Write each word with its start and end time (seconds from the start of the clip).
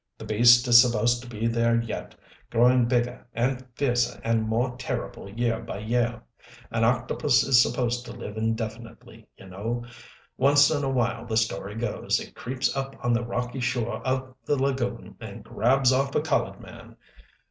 The 0.17 0.25
beast 0.25 0.67
is 0.67 0.81
supposed 0.81 1.21
to 1.21 1.29
be 1.29 1.45
there 1.45 1.79
yet, 1.79 2.15
growing 2.49 2.87
bigger 2.87 3.27
and 3.35 3.63
fiercer 3.75 4.19
and 4.23 4.47
more 4.49 4.75
terrible 4.77 5.29
year 5.29 5.59
by 5.59 5.77
year. 5.77 6.23
An 6.71 6.83
octopus 6.83 7.43
is 7.43 7.61
supposed 7.61 8.07
to 8.07 8.11
live 8.11 8.35
indefinitely, 8.35 9.27
you 9.37 9.45
know. 9.47 9.85
Once 10.37 10.71
in 10.71 10.83
awhile, 10.83 11.27
the 11.27 11.37
story 11.37 11.75
goes, 11.75 12.19
it 12.19 12.33
creeps 12.33 12.75
up 12.75 12.95
on 13.05 13.13
the 13.13 13.23
rocky 13.23 13.59
shore 13.59 13.97
of 14.01 14.33
the 14.43 14.55
lagoon 14.59 15.17
and 15.19 15.43
grabs 15.43 15.93
off 15.93 16.15
a 16.15 16.21
colored 16.21 16.59
man. 16.59 16.97